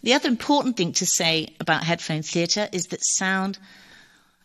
[0.02, 3.58] The other important thing to say about headphone theatre is that sound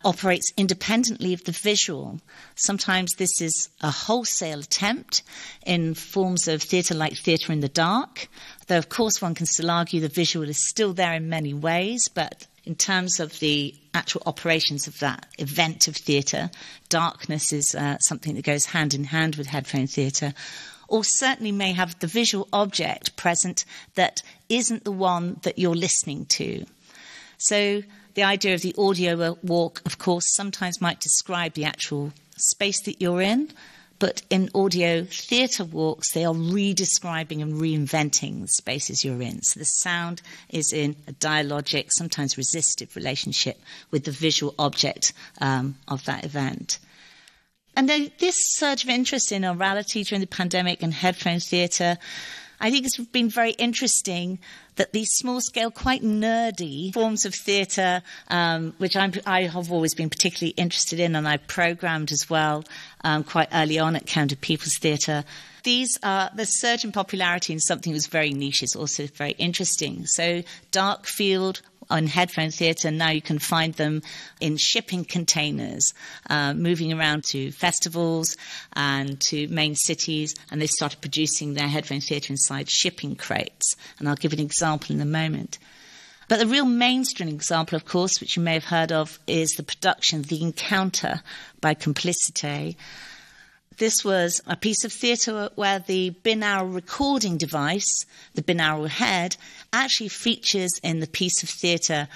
[0.03, 2.19] operates independently of the visual.
[2.55, 5.23] Sometimes this is a wholesale attempt
[5.65, 8.27] in forms of theatre like theatre in the dark,
[8.67, 12.07] though of course one can still argue the visual is still there in many ways,
[12.13, 16.49] but in terms of the actual operations of that event of theatre,
[16.89, 20.33] darkness is uh, something that goes hand in hand with headphone theatre
[20.87, 26.25] or certainly may have the visual object present that isn't the one that you're listening
[26.25, 26.63] to.
[27.37, 27.81] So
[28.13, 33.01] the idea of the audio walk, of course, sometimes might describe the actual space that
[33.01, 33.51] you're in,
[33.99, 39.41] but in audio theatre walks, they are redescribing and reinventing the spaces you're in.
[39.43, 43.59] So the sound is in a dialogic, sometimes resistive relationship
[43.91, 46.79] with the visual object um, of that event.
[47.75, 51.97] And this surge of interest in aurality during the pandemic and headphone theatre
[52.63, 54.39] I think it's been very interesting
[54.75, 59.93] that these small scale, quite nerdy forms of theatre, um, which I'm, i have always
[59.93, 62.63] been particularly interested in and I programmed as well
[63.03, 65.25] um, quite early on at Camden People's Theatre.
[65.63, 69.31] These are the surge in popularity in something that was very niche is also very
[69.31, 70.05] interesting.
[70.05, 71.61] So Darkfield
[71.93, 72.89] on headphone theatre.
[72.89, 74.01] Now you can find them
[74.41, 75.93] in shipping containers,
[76.27, 78.35] uh, moving around to festivals
[78.73, 80.33] and to main cities.
[80.49, 83.75] And they started producing their headphone theatre inside shipping crates.
[83.99, 85.59] And I'll give an example in a moment.
[86.27, 89.63] But the real mainstream example, of course, which you may have heard of, is the
[89.63, 91.21] production The Encounter
[91.61, 92.75] by Complicité.
[93.77, 98.05] This was a piece of theatre where the binaural recording device,
[98.35, 99.35] the binaural head,
[99.71, 102.07] actually features in the piece of theatre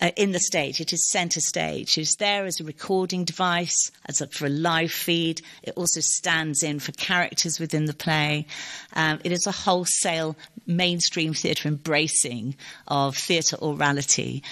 [0.00, 0.80] uh, in the stage.
[0.80, 1.98] It is centre stage.
[1.98, 5.42] It's there as a recording device, as a, for a live feed.
[5.62, 8.46] It also stands in for characters within the play.
[8.94, 12.56] Um, it is a wholesale mainstream theatre embracing
[12.86, 14.42] of theatre aurality.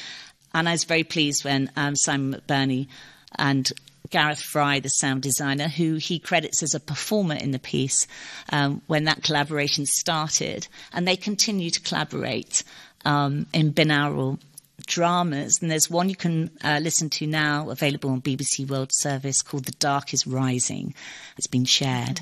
[0.55, 2.89] And I was very pleased when um, Simon McBurney
[3.37, 3.71] and
[4.11, 8.07] Gareth Fry, the sound designer, who he credits as a performer in the piece
[8.51, 10.69] um, when that collaboration started.
[10.93, 12.65] And they continue to collaborate
[13.05, 14.39] um, in binaural
[14.87, 15.61] dramas.
[15.61, 19.65] And there's one you can uh, listen to now, available on BBC World Service, called
[19.65, 20.95] The Dark is Rising.
[21.37, 22.21] It's been shared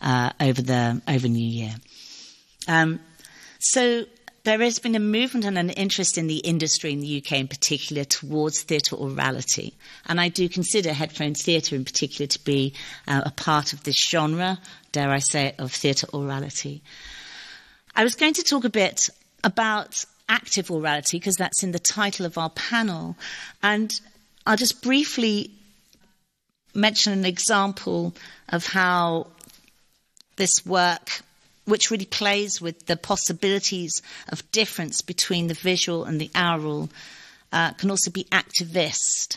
[0.00, 1.74] uh, over the over New Year.
[2.68, 3.00] Um,
[3.58, 4.04] so
[4.44, 7.48] there has been a movement and an interest in the industry in the UK in
[7.48, 9.74] particular towards theatre aurality.
[10.06, 12.74] And I do consider headphones theatre in particular to be
[13.06, 14.58] uh, a part of this genre,
[14.90, 16.82] dare I say of theatre aurality.
[17.94, 19.10] I was going to talk a bit
[19.44, 23.16] about active aurality because that's in the title of our panel.
[23.62, 23.92] And
[24.44, 25.50] I'll just briefly
[26.74, 28.14] mention an example
[28.48, 29.28] of how
[30.36, 31.22] this work
[31.64, 36.90] which really plays with the possibilities of difference between the visual and the aural,
[37.52, 39.36] uh, can also be activist.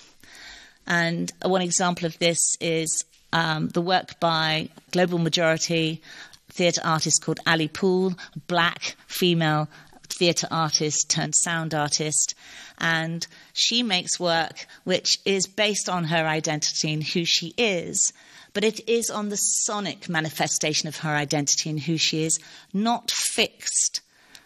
[0.87, 6.01] And one example of this is um, the work by global majority
[6.49, 8.13] theatre artist called Ali Pool,
[8.47, 9.67] black female
[10.07, 12.33] theatre artist turned sound artist.
[12.77, 18.13] And she makes work which is based on her identity and who she is
[18.55, 22.39] but it is on the sonic manifestation of her identity and who she is,
[22.73, 23.99] not fixed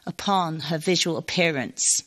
[0.06, 2.04] upon her visual appearance.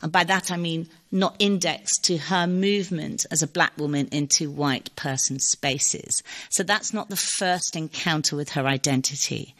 [0.00, 4.48] And by that I mean not indexed to her movement as a black woman into
[4.48, 6.22] white person spaces.
[6.50, 9.56] So that's not the first encounter with her identity.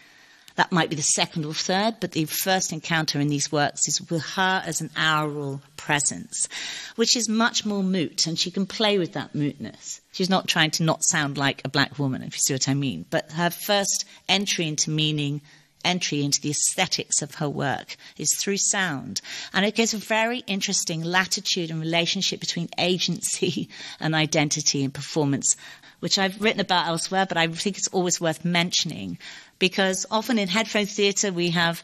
[0.61, 3.99] That might be the second or third, but the first encounter in these works is
[4.11, 6.51] with her as an aural presence,
[6.97, 10.03] which is much more moot, and she can play with that mootness.
[10.13, 12.75] She's not trying to not sound like a black woman, if you see what I
[12.75, 13.07] mean.
[13.09, 15.41] But her first entry into meaning
[15.85, 19.21] entry into the aesthetics of her work is through sound.
[19.53, 23.69] And it gives a very interesting latitude and relationship between agency
[24.01, 25.57] and identity and performance,
[26.01, 29.19] which I've written about elsewhere, but I think it's always worth mentioning
[29.59, 31.83] because often in headphone theatre we have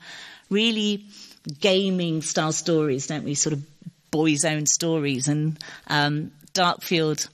[0.50, 1.05] really
[1.61, 3.35] gaming style stories, don't we?
[3.35, 3.62] Sort of
[4.11, 5.29] boys' own stories.
[5.29, 7.29] And um, Darkfield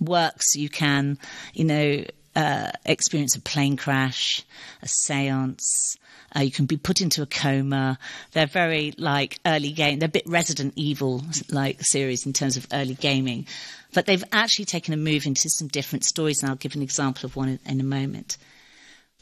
[0.00, 1.18] works, you can,
[1.52, 2.04] you know,
[2.36, 4.44] uh, experience a plane crash,
[4.82, 5.96] a seance.
[6.36, 7.98] Uh, you can be put into a coma.
[8.32, 9.98] They're very like early game.
[9.98, 13.46] They're a bit Resident Evil like series in terms of early gaming,
[13.94, 17.26] but they've actually taken a move into some different stories, and I'll give an example
[17.26, 18.36] of one in, a moment.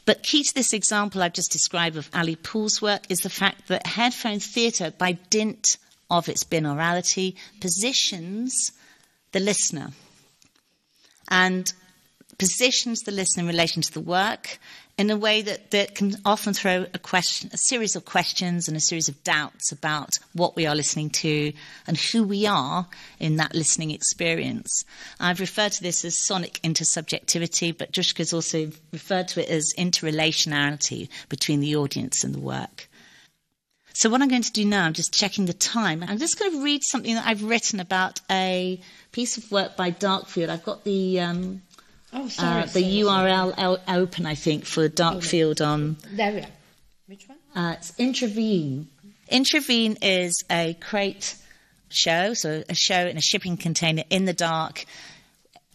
[0.05, 3.67] But key to this example I've just described of Ali Pool's work is the fact
[3.67, 5.77] that headphone theatre, by dint
[6.09, 8.71] of its binaurality, positions
[9.31, 9.89] the listener
[11.29, 11.71] and
[12.37, 14.59] positions the listener in relation to the work
[14.97, 18.75] in a way that, that can often throw a question, a series of questions and
[18.75, 21.53] a series of doubts about what we are listening to
[21.85, 22.87] and who we are
[23.19, 24.83] in that listening experience.
[25.19, 31.09] I've referred to this as sonic intersubjectivity, but Duška's also referred to it as interrelationality
[31.29, 32.89] between the audience and the work.
[33.93, 36.03] So what I'm going to do now, I'm just checking the time.
[36.07, 38.79] I'm just going to read something that I've written about a
[39.11, 40.49] piece of work by Darkfield.
[40.49, 41.63] I've got the um,
[42.13, 42.63] Oh, sorry.
[42.63, 45.97] uh, the URL open, I think, for Darkfield on.
[46.11, 46.47] There we are.
[47.07, 47.37] Which one?
[47.55, 48.85] Uh, it's Intravene.
[49.31, 51.35] Intravene is a crate
[51.89, 54.85] show, so a show in a shipping container in the dark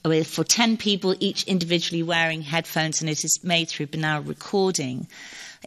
[0.05, 5.07] with for 10 people, each individually wearing headphones, and it is made through binaural recording.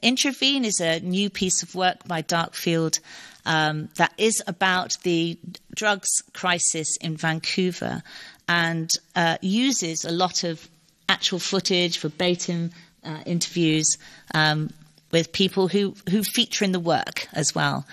[0.04, 3.00] Intravene is a new piece of work by Darkfield
[3.46, 5.40] um, that is about the
[5.74, 8.04] drugs crisis in Vancouver
[8.48, 10.68] and uh, uses a lot of
[11.08, 12.72] actual footage, verbatim
[13.04, 13.98] uh, interviews
[14.34, 14.72] um,
[15.12, 17.86] with people who, who feature in the work as well.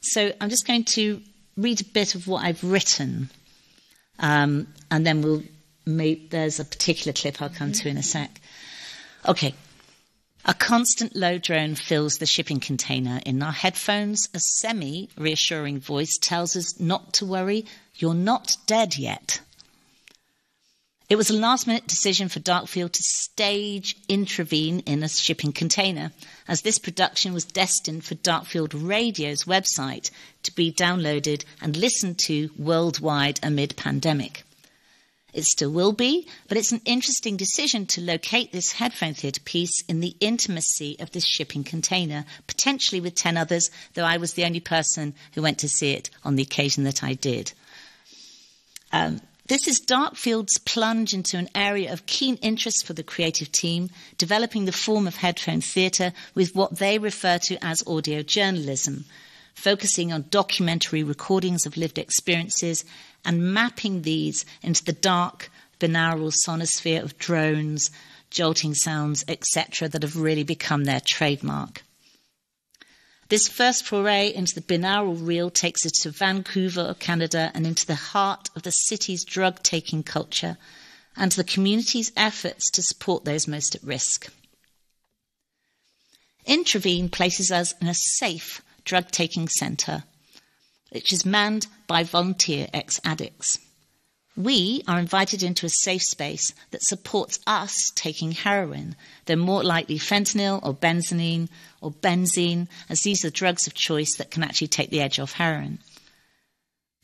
[0.00, 1.20] So I'm just going to
[1.56, 3.30] read a bit of what I've written,
[4.18, 5.42] um, and then we'll.
[5.86, 8.40] Make, there's a particular clip I'll come to in a sec.
[9.26, 9.54] Okay.
[10.44, 13.20] A constant low drone fills the shipping container.
[13.26, 18.96] In our headphones, a semi reassuring voice tells us not to worry, you're not dead
[18.96, 19.40] yet.
[21.10, 26.12] It was a last minute decision for Darkfield to stage Intravene in a shipping container,
[26.46, 30.12] as this production was destined for Darkfield Radio's website
[30.44, 34.44] to be downloaded and listened to worldwide amid pandemic.
[35.32, 39.82] It still will be, but it's an interesting decision to locate this headphone theatre piece
[39.88, 44.44] in the intimacy of this shipping container, potentially with 10 others, though I was the
[44.44, 47.52] only person who went to see it on the occasion that I did.
[48.92, 49.20] Um,
[49.50, 54.64] this is Darkfield's plunge into an area of keen interest for the creative team, developing
[54.64, 59.04] the form of headphone theatre with what they refer to as audio journalism,
[59.52, 62.84] focusing on documentary recordings of lived experiences
[63.24, 67.90] and mapping these into the dark, binaural sonosphere of drones,
[68.30, 71.82] jolting sounds, etc., that have really become their trademark.
[73.30, 77.94] This first foray into the binaural reel takes us to Vancouver, Canada, and into the
[77.94, 80.58] heart of the city's drug taking culture
[81.16, 84.32] and to the community's efforts to support those most at risk.
[86.44, 90.02] Intravene places us in a safe drug taking centre
[90.90, 93.60] which is manned by volunteer ex addicts.
[94.36, 98.94] We are invited into a safe space that supports us taking heroin.
[99.26, 101.48] They're more likely fentanyl or benzene
[101.80, 105.32] or benzene, as these are drugs of choice that can actually take the edge off
[105.32, 105.80] heroin.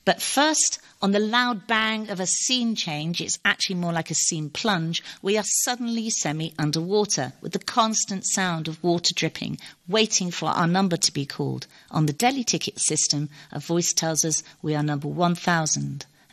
[0.07, 4.15] But first, on the loud bang of a scene change, it's actually more like a
[4.15, 9.59] scene plunge, we are suddenly semi underwater with the constant sound of water dripping,
[9.89, 11.67] waiting for our number to be called.
[11.91, 15.09] On the deli ticket system, a voice tells us we are number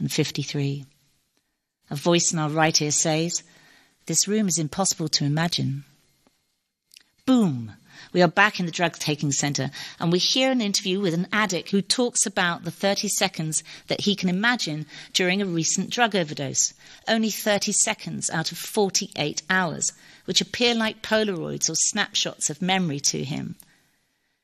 [0.04, 0.86] 1053.
[1.89, 3.41] A voice in our right ear says,
[4.06, 5.86] This room is impossible to imagine.
[7.26, 7.74] Boom!
[8.12, 11.28] We are back in the drug taking center and we hear an interview with an
[11.32, 16.16] addict who talks about the 30 seconds that he can imagine during a recent drug
[16.16, 16.74] overdose.
[17.08, 19.93] Only 30 seconds out of 48 hours,
[20.26, 23.56] which appear like Polaroids or snapshots of memory to him.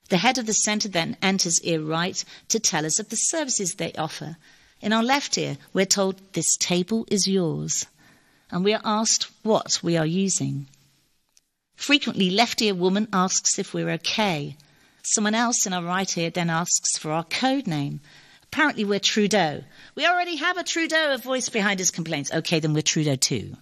[0.08, 3.76] The head of the center then enters ear right to tell us of the services
[3.76, 4.38] they offer.
[4.82, 7.86] In our left ear, we're told this table is yours,
[8.50, 10.68] and we are asked what we are using.
[11.76, 14.56] Frequently, left ear woman asks if we're okay.
[15.04, 18.00] Someone else in our right ear then asks for our code name.
[18.44, 19.64] Apparently, we're Trudeau.
[19.96, 22.32] We already have a Trudeau, a voice behind us complains.
[22.32, 23.58] Okay, then we're Trudeau too.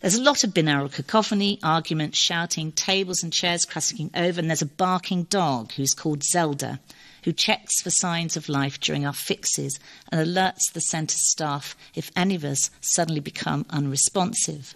[0.00, 4.62] There's a lot of binaural cacophony, arguments, shouting, tables and chairs crashing over, and there's
[4.62, 6.78] a barking dog who's called Zelda,
[7.28, 9.78] who checks for signs of life during our fixes
[10.10, 14.74] and alerts the centre staff if any of us suddenly become unresponsive.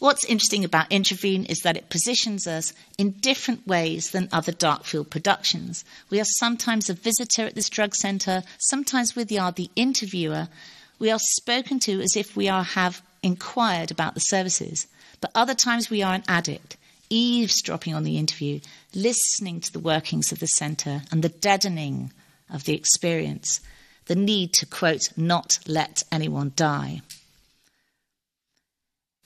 [0.00, 5.08] What's interesting about Intravene is that it positions us in different ways than other Darkfield
[5.08, 5.82] productions.
[6.10, 10.48] We are sometimes a visitor at this drug centre, sometimes we are the interviewer.
[10.98, 14.86] We are spoken to as if we are, have inquired about the services,
[15.22, 16.76] but other times we are an addict,
[17.12, 18.60] eavesdropping on the interview,
[18.94, 22.12] listening to the workings of the centre and the deadening
[22.50, 23.60] of the experience,
[24.06, 27.02] the need to, quote, not let anyone die.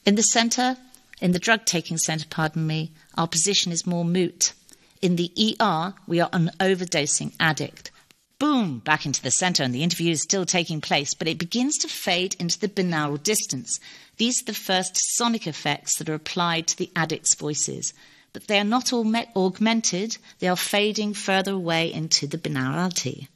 [0.05, 0.77] In the centre,
[1.21, 4.53] in the drug taking centre, pardon me, our position is more moot.
[5.01, 7.91] In the ER, we are an overdosing addict.
[8.39, 11.79] Boom, back into the centre, and the interview is still taking place, but it begins
[11.79, 13.81] to fade into the binaural distance.
[14.19, 17.95] These are the first sonic effects that are applied to the addict's voices,
[18.35, 23.29] but they are not all augmented, they are fading further away into the binaurality.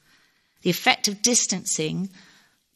[0.63, 2.11] The effect of distancing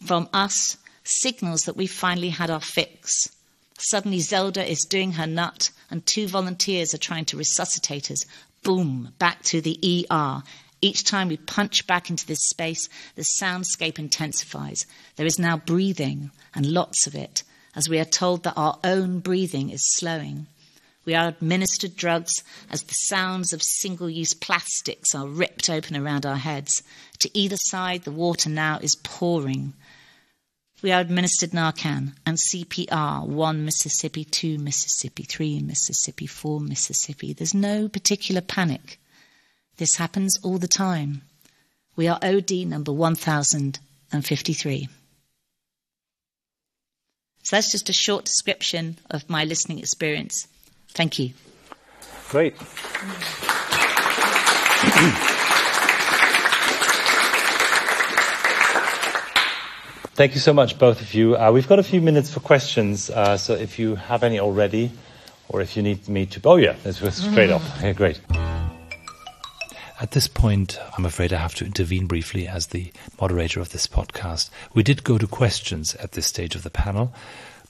[0.03, 3.29] from us signals that we finally had our fix.
[3.77, 8.25] Suddenly, Zelda is doing her nut, and two volunteers are trying to resuscitate us.
[8.63, 10.43] Boom, back to the ER.
[10.85, 14.85] Each time we punch back into this space, the soundscape intensifies.
[15.17, 17.43] There is now breathing, and lots of it,
[17.75, 20.47] as we are told that our own breathing is slowing.
[21.07, 22.35] We are administered drugs
[22.71, 26.83] as the sounds of single use plastics are ripped open around our heads.
[27.21, 29.73] To either side, the water now is pouring
[30.85, 37.33] we are administered Narcan and CPR 1 Mississippi, 2 Mississippi, 3 Mississippi, 4 Mississippi.
[37.33, 39.01] There's no particular panic.
[39.77, 41.23] This happens all the time.
[41.97, 44.89] We are OD number 1053.
[47.43, 50.49] So that's just a short description of my listening experience.
[50.89, 51.33] Thank you.
[52.31, 52.57] Great.
[60.17, 61.37] Thank you so much, both of you.
[61.37, 64.93] Uh, we've got a few minutes for questions, uh, so if you have any already,
[65.49, 66.41] or if you need me to.
[66.45, 67.65] Oh, yeah, let's go straight off.
[67.83, 68.21] Yeah, great.
[70.05, 73.87] At this point, I'm afraid I have to intervene briefly as the moderator of this
[73.87, 74.51] podcast.
[74.75, 77.15] We did go to questions at this stage of the panel,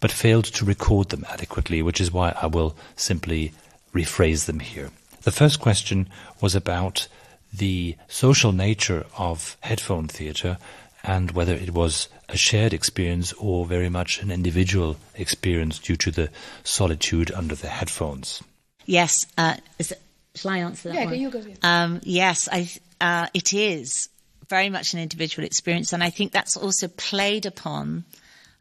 [0.00, 3.52] but failed to record them adequately, which is why I will simply
[3.94, 4.90] rephrase them here.
[5.22, 6.08] The first question
[6.40, 7.06] was about
[7.52, 10.58] the social nature of headphone theatre
[11.04, 16.10] and whether it was a shared experience or very much an individual experience due to
[16.10, 16.30] the
[16.64, 18.42] solitude under the headphones.
[18.86, 19.24] Yes.
[19.38, 19.54] Uh,
[20.34, 21.12] shall I answer that yeah, one?
[21.14, 21.42] can you go?
[21.62, 22.68] Um, yes, I,
[23.00, 24.08] uh, it is
[24.48, 28.04] very much an individual experience, and I think that's also played upon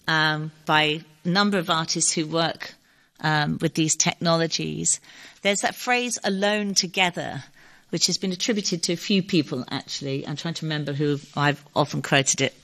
[0.08, 2.74] um, by a number of artists who work
[3.22, 5.00] um, with these technologies.
[5.42, 7.44] There's that phrase "alone together."
[7.90, 10.28] which has been attributed to a few people, actually.
[10.28, 12.56] I'm trying to remember who I've often quoted it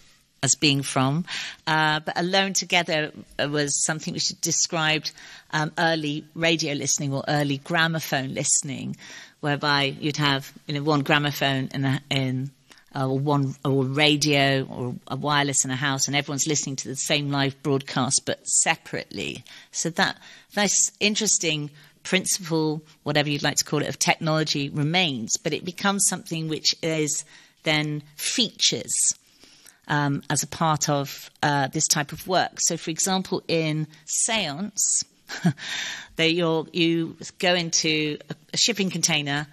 [0.41, 1.25] as being from.
[1.67, 5.11] Uh, but Alone Together was something which described
[5.51, 8.95] um, early radio listening or early gramophone listening,
[9.39, 12.51] whereby you'd have you know one gramophone in, a, in
[12.93, 16.95] uh, one or radio or a wireless in a house, and everyone's listening to the
[16.95, 19.43] same live broadcast but separately.
[19.71, 20.17] So that
[20.53, 21.69] that's interesting
[22.03, 26.73] principle, whatever you'd like to call it, of technology remains, but it becomes something which
[26.81, 27.25] is
[27.63, 28.95] then features
[29.89, 32.59] um, as a part of uh, this type of work.
[32.59, 35.03] So, for example, in seance,
[36.17, 38.17] you go into
[38.53, 39.47] a shipping container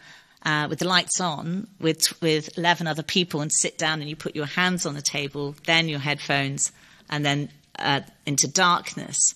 [0.45, 4.17] uh, with the lights on with with 11 other people and sit down and you
[4.17, 6.71] put your hands on the table, then your headphones,
[7.11, 9.35] and then uh, into darkness.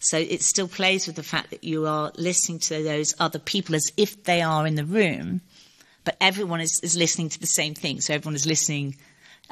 [0.00, 3.74] So it still plays with the fact that you are listening to those other people
[3.74, 5.42] as if they are in the room,
[6.04, 8.00] but everyone is, is listening to the same thing.
[8.00, 8.96] So everyone is listening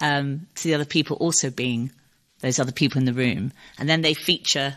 [0.00, 1.90] um, to the other people also being
[2.40, 3.52] those other people in the room.
[3.78, 4.76] And then they feature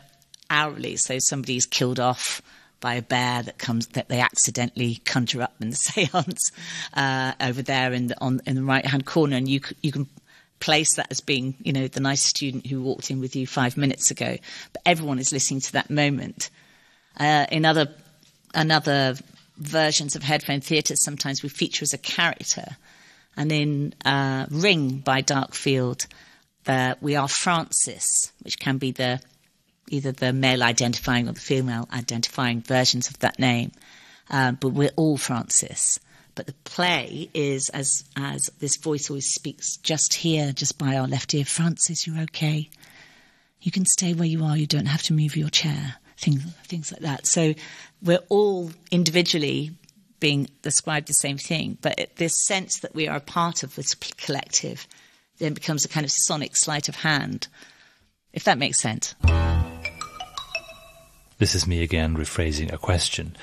[0.50, 0.96] hourly.
[0.98, 2.42] So somebody is killed off
[2.80, 6.52] by a bear that comes that they accidentally conjure up in the séance
[6.94, 10.08] uh, over there in the on in the right hand corner, and you you can
[10.62, 13.76] place that as being, you know, the nice student who walked in with you five
[13.76, 14.38] minutes ago.
[14.72, 16.50] But everyone is listening to that moment.
[17.20, 17.88] Uh, in other,
[18.54, 19.16] another
[19.58, 22.78] versions of headphone theatre, sometimes we feature as a character.
[23.38, 26.08] And in uh, Ring by Darkfield,
[27.02, 29.22] we are Francis, which can be the
[29.92, 33.72] either the male identifying or the female identifying versions of that name.
[34.30, 36.00] Uh, but we're all Francis.
[36.36, 41.08] But the play is as as this voice always speaks just here, just by our
[41.08, 41.44] left ear.
[41.44, 42.70] Francis, you're okay.
[43.60, 44.58] You can stay where you are.
[44.58, 45.96] You don't have to move your chair.
[46.18, 47.28] Things things like that.
[47.28, 47.54] So
[48.02, 49.72] we're all individually
[50.22, 53.94] being described the same thing, but this sense that we are a part of this
[53.94, 54.88] collective
[55.40, 57.50] then becomes a kind of sonic sleight of hand,
[58.32, 59.16] if that makes sense.
[61.40, 63.36] This is me again rephrasing a question.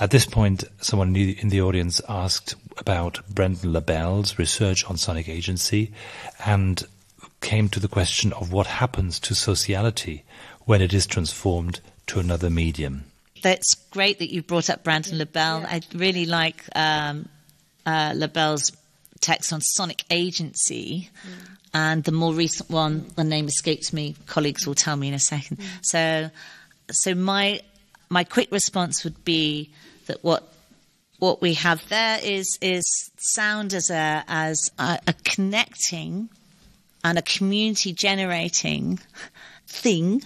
[0.00, 5.92] At this point, someone in the audience asked about Brandon LaBelle's research on sonic agency
[6.46, 6.82] and
[7.40, 10.24] came to the question of what happens to sociality
[10.64, 13.04] when it is transformed to another medium.
[13.44, 15.60] That's great that you brought up Brandon LaBelle.
[15.60, 15.68] Yeah.
[15.68, 17.28] I really like um,
[17.84, 18.72] uh, LaBelle's
[19.20, 21.10] text on sonic agency.
[21.26, 21.48] Mm.
[21.74, 24.16] And the more recent one, the name escapes me.
[24.24, 25.58] Colleagues will tell me in a second.
[25.58, 25.64] Mm.
[25.82, 26.30] So,
[26.90, 27.60] so my
[28.08, 29.70] my quick response would be
[30.06, 30.50] that what
[31.18, 36.30] what we have there is is sound as a as a, a connecting
[37.04, 38.98] and a community generating
[39.66, 40.22] thing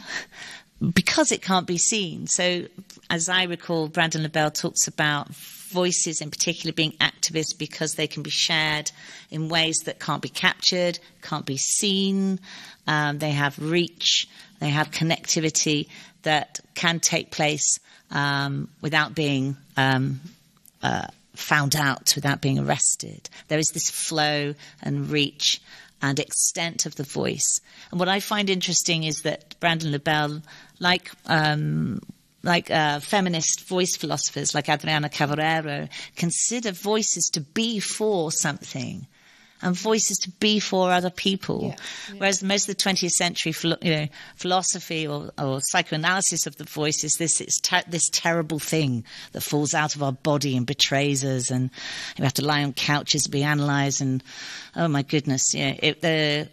[0.94, 2.26] because it can't be seen.
[2.26, 2.66] So,
[3.10, 8.22] as I recall, Brandon LaBelle talks about voices in particular being activists because they can
[8.22, 8.90] be shared
[9.30, 12.40] in ways that can't be captured, can't be seen.
[12.86, 14.28] Um, they have reach,
[14.60, 15.88] they have connectivity
[16.22, 17.78] that can take place
[18.10, 20.20] um, without being um,
[20.82, 23.28] uh, found out, without being arrested.
[23.48, 25.60] There is this flow and reach
[26.00, 27.60] and extent of the voice.
[27.90, 30.42] And what I find interesting is that Brandon LaBelle,
[30.78, 32.00] like um,
[32.42, 39.06] like uh, feminist voice philosophers like Adriana Cavarero, consider voices to be for something
[39.62, 41.62] and voices to be for other people.
[41.62, 41.76] Yeah,
[42.12, 42.18] yeah.
[42.18, 47.04] Whereas most of the 20th century you know, philosophy or, or, psychoanalysis of the voice
[47.04, 51.50] is this, ter- this terrible thing that falls out of our body and betrays us,
[51.50, 51.70] and
[52.18, 54.22] we have to lie on couches, to be analysed, and
[54.76, 56.48] oh my goodness, yeah, it, the,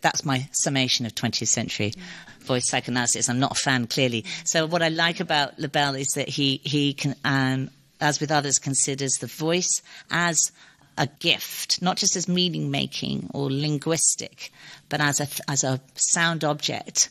[0.00, 1.92] that's my summation of 20th century.
[1.96, 2.02] Yeah
[2.48, 3.28] voice psychoanalysis.
[3.28, 4.24] I'm not a fan, clearly.
[4.44, 8.58] So what I like about LaBelle is that he he can, um, as with others,
[8.58, 10.50] considers the voice as
[10.98, 14.52] a gift, not just as meaning making or linguistic,
[14.88, 17.08] but as a, as a sound object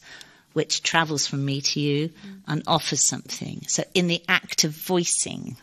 [0.54, 2.40] which travels from me to you mm.
[2.48, 3.62] and offers something.
[3.68, 5.56] So in the act of voicing,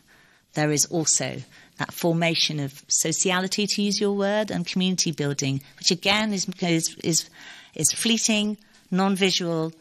[0.52, 1.38] there is also
[1.78, 6.96] that formation of sociality, to use your word, and community building, which again is, is,
[7.02, 7.28] is,
[7.74, 8.56] is fleeting,
[8.90, 9.72] non-visual,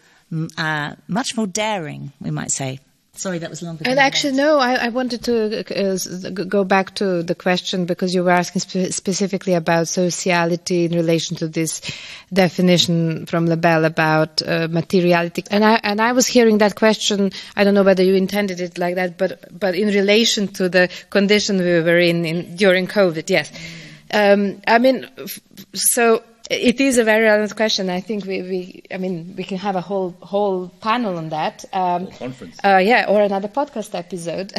[0.58, 2.80] uh, much more daring, we might say.
[3.16, 3.84] Sorry, that was longer.
[3.86, 8.24] And actually, no, I, I, wanted to uh, go back to the question because you
[8.24, 11.82] were asking spe- specifically about sociality in relation to this
[12.34, 15.44] definition from LaBelle about uh, materiality.
[15.52, 17.32] And I and I was hearing that question.
[17.56, 20.90] I don't know whether you intended it like that, but but in relation to the
[21.12, 23.52] condition we were in, in during COVID, yes.
[24.12, 25.08] Um, I mean,
[25.76, 26.24] so
[26.54, 27.90] it is a very relevant question.
[27.90, 31.66] I think we, we, I mean, we can have a whole whole panel on that.
[31.74, 32.58] Um, conference.
[32.64, 34.54] Uh, yeah, or another podcast episode.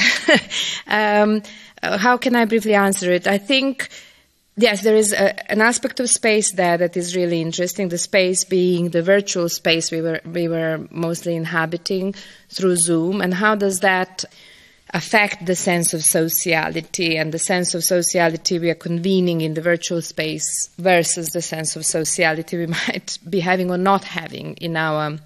[0.87, 1.43] um,
[1.83, 3.27] how can I briefly answer it?
[3.27, 3.89] I think.
[4.57, 7.89] Yes, there is a, an aspect of space there that is really interesting.
[7.89, 12.15] The space being the virtual space we were we were mostly inhabiting
[12.51, 14.25] through Zoom, and how does that
[14.95, 19.61] affect the sense of sociality and the sense of sociality we are convening in the
[19.61, 24.77] virtual space versus the sense of sociality we might be having or not having in
[24.77, 25.19] our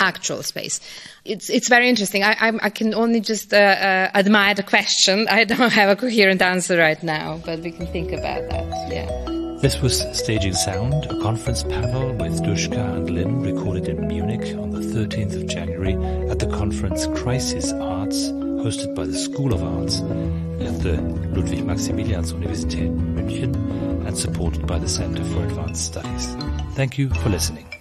[0.00, 0.80] actual space.
[1.24, 2.22] It's it's very interesting.
[2.22, 5.26] I I'm, i can only just uh, uh, admire the question.
[5.30, 8.66] I don't have a coherent answer right now, but we can think about that.
[8.92, 9.30] Yeah.
[9.60, 14.70] This was Staging Sound, a conference panel with Duška and Lynne recorded in Munich on
[14.70, 15.94] the 13th of January
[16.30, 18.30] at the conference Crisis Arts
[18.64, 20.00] hosted by the School of Arts
[20.66, 21.00] at the
[21.34, 23.54] Ludwig-Maximilians-Universität München
[24.06, 26.34] and supported by the Center for Advanced Studies.
[26.74, 27.79] Thank you for listening.